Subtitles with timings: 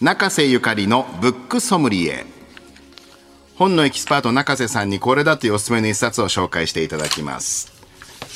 [0.00, 2.24] 中瀬ゆかりのブックソムリエ。
[3.56, 7.77] 本のエキスパート中瀬さんにこれだというおすすめの一冊を紹介していただきます。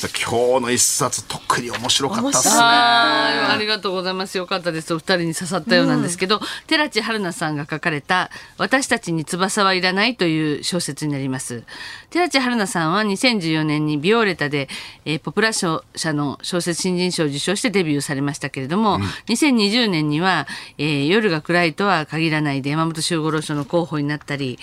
[0.01, 2.55] 今日の一冊特に面白かったですね。
[2.55, 4.39] はいありがとうございます。
[4.39, 4.93] よかったです。
[4.95, 11.63] お二人に刺さったようなんですけど、寺地春菜さんが書かれた「私たちに翼はいらない」という小説になります。
[12.11, 14.69] 寺地春菜さんは2014年にビオレタで、
[15.05, 18.99] えーポプラ賞社の小説新人賞を受賞してデビューされましたけれども、
[19.29, 20.47] 2020年には、
[20.79, 24.59] えー夜が暗いとは限らない」で山本周五郎賞の候補になったり、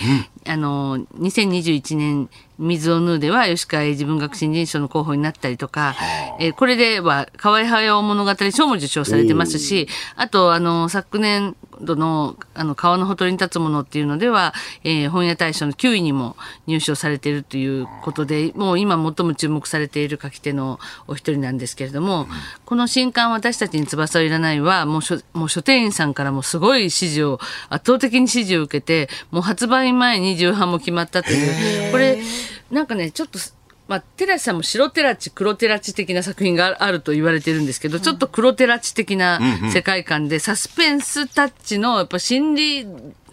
[0.47, 5.95] あの2021年水を縫うでは吉川英治文学新人賞の候補になったりとか、
[6.39, 16.35] えーこれでは河合駿物語賞も受賞されてますしあとあの昨年度のあの川のほとりに立つものっていうのでは、えー本屋大賞の9位にも
[16.67, 22.27] 入賞されているということでもう今最も注目されている書き手のお一人なんですけれども、
[22.65, 31.91] この新刊「私たちに翼はいらないは」もう書もう書店員さんからもすごい支持を圧倒的に支持を受けてもう発売前に重版も決まったという。
[31.91, 32.21] これ
[32.71, 33.39] なんかねちょっと
[33.89, 39.39] まあ、テラチさんも白テラチ黒テラチ的な作品があると言われてるんですけど、ちょっと黒テラチ的な
[39.73, 42.85] 世界観で、サスペンスタッチのやっぱ心理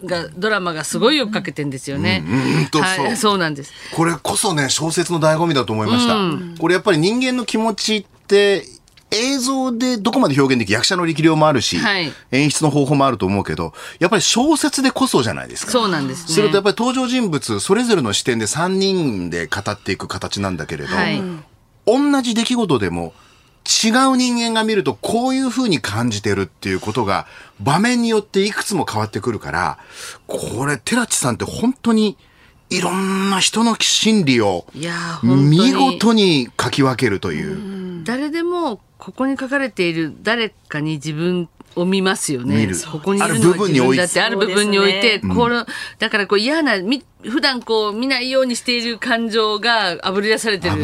[0.03, 2.23] がドラマがすごいよくかけてんですよね。
[2.27, 3.71] うんはい、そうなんです。
[3.95, 6.15] これこそね小説の醍醐味だと思いました、
[6.59, 8.65] これやっぱり人間の気持ちって
[9.11, 16.33] 映像でどこまで表現でき役者の力量もあるし、はい演出の方法もあると思うけどやっぱり小説でこそじゃないですかそうなんですね。
[16.33, 21.21] するとやっぱり登場人物それぞれの視点で3人で語っていく形なんだけれど、はい
[21.89, 23.13] 同じ出来事でも
[23.65, 27.27] 違う人間が見るとこういう風に感じてるっていうことが
[27.61, 29.77] 場面によっていくつも変わってくるから
[30.25, 32.17] これ寺地さんって本当に
[32.69, 34.65] いろんな人の心理を
[35.23, 37.76] 見事に書き分けるという。
[38.07, 42.67] 誰でもここに書かれている誰かに自分を見ますよね。
[42.89, 45.63] ここにいるのは自分だってあある部分に分に置いておいて、これ、
[45.99, 50.75] だからこう嫌な、み普段こう見ないようにしている感情があぶり出されてる。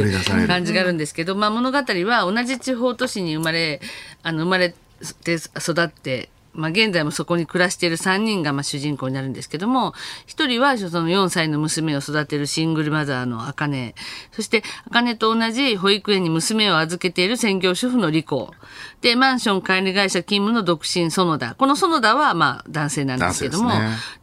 [0.48, 3.80] 感じがあるんですけど、まあ物語は同じ地方都市に生まれ、
[4.22, 4.76] あの生まれ
[5.24, 9.94] て育って、まあ、現在もそこに暮らしている3人がまあ主人公になるんですけども
[10.28, 13.96] 1人はその4歳の娘を育てるシングルマザーの茜。
[14.32, 18.54] そして茜と同じ保育園に娘を預けている専業主婦のリコ
[19.02, 21.56] でマンション管理会社勤務の独身園田。
[21.56, 23.72] この園田はまあ男性なんですけども。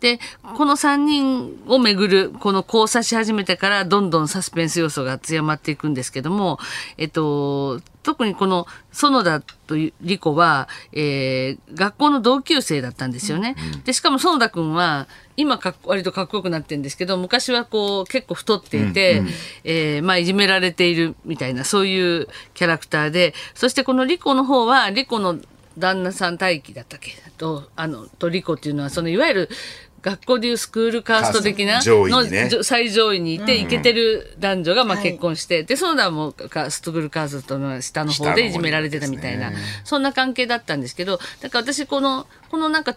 [0.00, 0.20] で,、
[0.56, 6.58] この3人をめぐるこの交差し始めてからどんどんサスペンス要素が強まっていくんですけども
[6.96, 13.54] えっと特にこの園田というリコは、えー学校の同級生だったんですよね。
[13.84, 15.06] でしかも園田君は
[15.36, 19.22] 今かっ割とかっこよくなってるんですけど昔はこう結構太っていて、
[19.62, 25.38] えーまあ、いじめられているみたいなそういうキャラクターでそしてこのリコの方はリコの
[25.78, 27.12] 旦那さん待機だったっけ？
[27.38, 29.48] とあのとリコっていうのはそのいわゆる
[30.02, 39.52] 学校でいうスクールカースト的なの最上位にいて、イケてる男女がまあ結婚して、で、園田もかストグルカーストの下の方でいじめられてたみたいな、
[39.84, 42.94] そんな関係だったんですけど、だから私この、このなんか、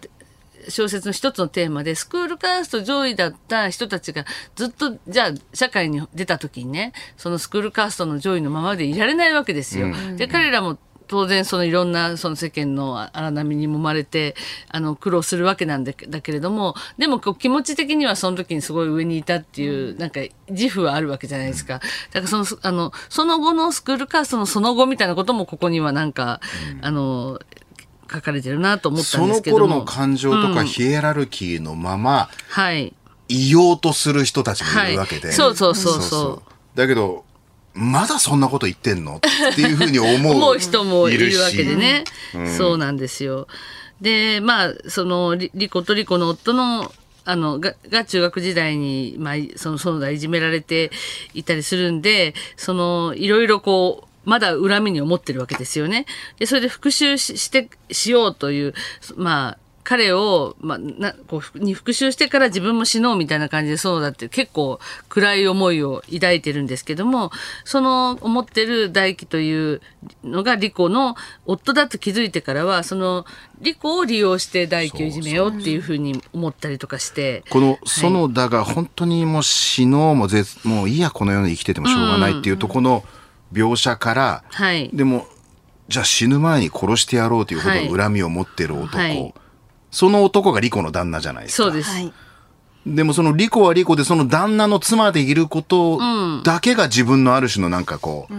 [0.69, 4.25] 小説の一つのテーマでスクールカースト上位だった人たちが
[4.55, 9.93] ずっとじゃあ社会に出た時にねそのスクールカーストの上位のままでいられないわけですよ。
[10.15, 10.77] で彼らも
[11.13, 14.35] 当然そのいろんなその世間の荒波に揉まれて
[14.69, 21.81] あの苦労するわけなんだだけれどもでもこう気持ち的にはその時にすごい上にいたっていうなんか自負はあるわけじゃないですか。
[22.11, 26.41] だからそのあのその後のスクールカーストのその後みたいなこともここにはなんか、
[26.81, 27.39] あの
[28.11, 29.67] 書かれてるなと思ったそのんですけども。
[29.67, 32.91] 頃の感情とかヒエラルキーのまま、はい。
[33.27, 35.35] いようとする人たちもいるわけで、はい。
[35.35, 35.75] そうそう。
[35.75, 36.53] そうそう。
[36.75, 37.23] だけど
[37.73, 39.17] まだそんなこと言ってんの？
[39.17, 42.03] っていうふうに思う 人もいるしわけでね。
[42.57, 43.47] そうなんですよ。
[44.01, 46.93] で、まあ、その、リリコとリコの夫の、
[47.25, 50.91] あの、が、が中学時代に、まあ、その、園田いじめられて
[51.33, 56.05] いたりするんで、その、いろいろこう、まだ恨みに思ってるわけですよね。
[56.37, 58.73] で、それで復讐しして、しようという、
[59.15, 64.79] まあ、彼を、まあ、なこうふに復讐してから自分も死のうみたいな感じでそうだって結構
[65.09, 67.31] 暗い思いを抱いてるんですけども
[67.65, 69.81] その思ってる大輝という
[70.23, 71.15] のがリコの
[71.45, 73.25] 夫だと気づいてからはその
[73.59, 83.03] リコを利用して大輝をいじめようっていうふうに思ったりとかしてこの園田が本当にもう死のうもぜもういいやこの世に生きててもしょうがないっていうとこの
[83.51, 84.89] 描写から、はい。
[84.91, 85.27] でも
[85.87, 89.33] じゃあ死ぬ前に殺してやろうというほどの恨みを持ってる男、はい
[89.93, 91.63] その男がリコの旦那じゃないですか。
[91.63, 92.11] そうです、はい。
[92.85, 95.99] でもそのリコはリコでその旦那の妻でいること
[96.43, 98.33] だけが自分のある種のなんかこう、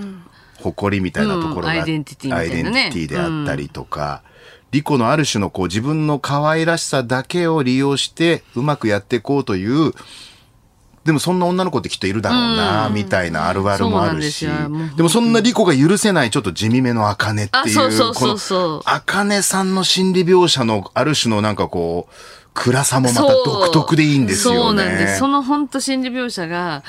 [0.61, 2.37] 誇りみたいなところが、うんアイデンティティね。
[2.37, 4.23] アイデンティティであったりとか、
[4.73, 9.93] リコのある種のこう自分の可愛らしさだけを利用してうまくやっていこうという、
[11.05, 14.49] でもそんな女の子ってきっといるだろうな、みたいなあるあるもあるし。
[14.97, 22.15] でもそんなリコが許せないちょっと地味めの茜っていう、あそうそうそう茜さんの心理描写のある種のなんかこう、
[22.55, 24.61] 暗さもまた独特でいいんですよね。
[24.61, 25.19] そうなんです。
[25.19, 26.83] その本当心理描写が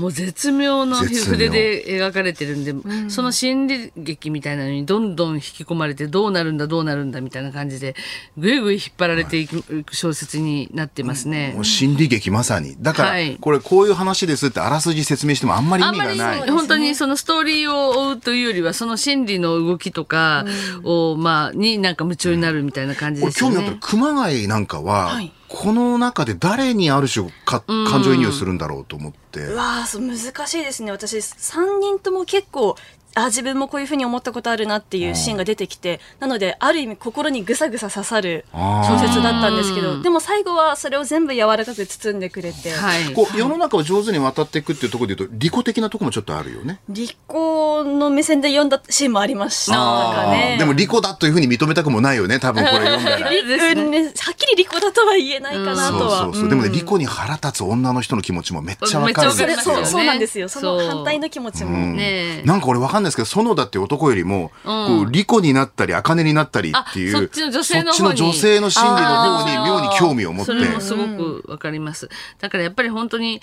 [0.00, 2.74] もう絶妙の絶妙筆で描かれてるんで、
[3.10, 7.94] その心理劇みたいなのにどんどん引き込まれてどうなるんだどうなるんだみたいな感じで
[8.36, 11.52] ぐいぐい引っ張られていく小説になってますね。
[11.54, 12.76] もう心理劇まさに。
[12.80, 16.50] だから、はいこれこういう話ですってあらすじ説明してもあんまり意味がない。
[16.50, 20.44] 本当にそのストーリーを追うというよりはその心理の動きとか
[20.82, 23.78] を、まあになんか夢中になるみたいな感じですよ俺興味あったね。
[23.80, 29.40] 熊谷なんかは、はいこの中で誰にある種か感情移入するんだろうと思って。
[29.40, 30.16] うわあそう難
[30.46, 32.76] しいですね私3人とも結構
[33.14, 43.12] あ自分もこういうふうに思ったことあるなっていうシーンが出てきてなのである意味心にぐさぐさ刺さる小説だったんですけうんどでも最後はそれを全部柔らかく包んでくれて、はい。
[43.12, 46.80] こう世の中を上手に渡っていくっていうところで言うと利己的なところもちょっとあるよね。
[46.88, 50.56] 利己の目線で読んだシーンもありましたかね。
[50.58, 53.30] でも利己だというふうに認めたくもないよね多分これ 読んだら。
[53.30, 56.18] りうんねはっきり利己だとは言えないかなそうとは。
[56.24, 56.48] そうそう。
[56.48, 59.58] でもね、利己に腹立つ女の人の気持ちもめっちゃわかるんですよ。
[59.58, 60.48] そうそうなんですよ。
[60.48, 61.70] そのそう反対の気持ちも。
[61.70, 70.58] うんねえなんか俺わかんないですけど、園田って男よりも、こう、利己になったり、茜になったりっていう、あそっちの女性の方にそっちの女性の心理の方に妙に興味を持ってそ。
[70.58, 72.08] れもすごくわかります。
[72.40, 73.40] だからやっぱり本当に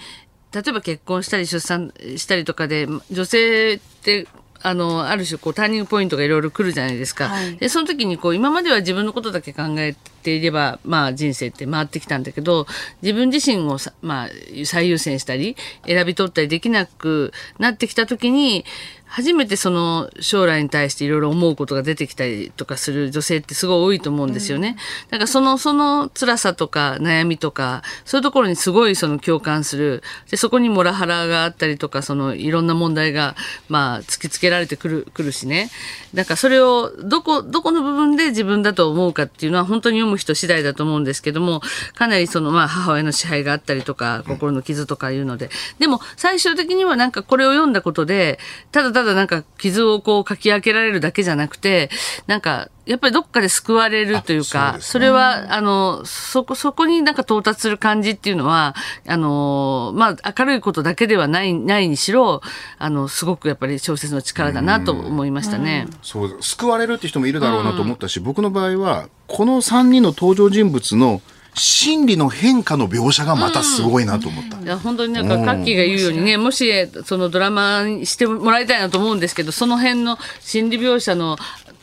[0.53, 4.27] 例えば結婚したり出産したりとかで女性って
[4.61, 7.29] あのある種こうターニングポイントがいろいろ来るじゃないですか。
[7.29, 9.93] はいでその時にこう今までは自分のことだけ考え
[10.23, 12.65] ていればまあ人生って回ってきたんだけど
[13.01, 14.29] 自分自身をさまあ
[14.65, 15.55] 最優先したり
[15.85, 18.65] 選び取ったりできなくなってきた時に
[19.07, 24.75] 初めてその将来に対していろいろ思うことが出てきたりとかする女性ってすごい多いと思うんですよね。
[25.09, 30.03] だからそのその辛さとか悩みとかそういうところにすごいその共感する。
[30.29, 33.35] でそこにモラハラがあったりとかそのいろんな問題が
[33.69, 35.69] まあ突きつけられてくるくるしね。
[36.13, 41.61] だからそれをどこどこの部分で自分だと思うかっていうのは本当に読む人次第だと思うんですけども
[41.95, 45.49] かなりそのまあ母親の支配があったりとか心の傷とかいうので。
[45.79, 48.39] でも最終的にはなんかこれを読んだことで
[48.71, 51.91] ただただなんか傷をこうかき分けられるだけじゃなくて
[52.25, 54.77] なんかやっぱりどっかで救われるというあそうね。
[54.79, 58.73] それはあのそこそこになんか到達する感じっていうのは
[59.05, 62.41] あのまあ明るいことだけではないないにしろ
[62.79, 65.85] あのすごくやっぱり小説の力だなと思いましたね。
[66.01, 71.21] そう、救われるって人もいるだろうなと思ったし、僕の場合は、この3人の登場人物の
[71.57, 74.59] 心理の変化の描写がまたすごいなと思った。
[74.59, 76.71] いや本当になんかカッキーが言うようにねもし
[77.05, 81.37] そのドラマにしてもらいたいなと思うんですけどその辺の心理描写の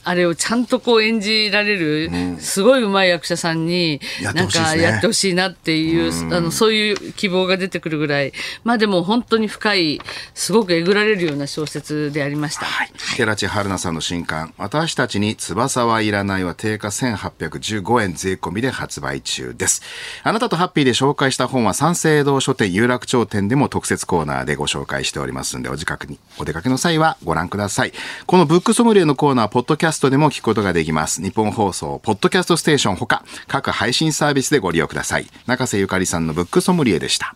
[0.04, 10.00] あれをちゃんとこう演じられる、すごい上手い役者さんになんかやってほしいなっていう、あのそういう希望が出てくるぐらいまあでも本当に深い
[10.34, 12.66] すごくえぐられるような小説でありました。
[12.66, 12.92] はい。
[13.16, 19.82] 寺地春菜さんの新刊、私たちに翼はいらないは定価1815円税込みで発売中です。
[20.22, 27.92] あなたとハッピーで紹介した本は三省堂書店有楽町店でも特設コーナーでご紹介しておりますので、お近くにお出かけの際はご覧ください。
[28.26, 31.22] このブックソムリエのコーナー、ポッドキャストでも聞くことができます。
[31.22, 35.26] 日本放送、ポッドキャストステーションほか、各配信サービスでご利用ください。
[35.46, 37.34] 中瀬ゆかりさんのブックソムリエでした。